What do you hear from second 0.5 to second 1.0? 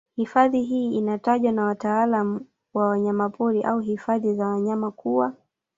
hii